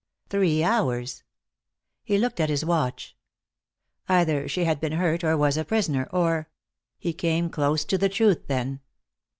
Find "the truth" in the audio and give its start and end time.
7.99-8.47